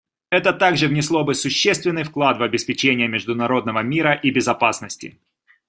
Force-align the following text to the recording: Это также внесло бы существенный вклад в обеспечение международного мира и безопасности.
Это 0.31 0.51
также 0.51 0.87
внесло 0.87 1.23
бы 1.23 1.35
существенный 1.35 2.01
вклад 2.01 2.39
в 2.39 2.41
обеспечение 2.41 3.07
международного 3.07 3.83
мира 3.83 4.15
и 4.15 4.31
безопасности. 4.31 5.19